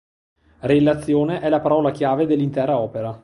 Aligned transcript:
Relazione 0.61 1.41
è 1.41 1.49
la 1.49 1.59
parola 1.59 1.91
chiave 1.91 2.25
dell'intera 2.25 2.79
opera. 2.79 3.15